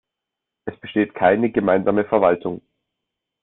[0.65, 2.63] Es besteht keine gemeinsame Verwaltung.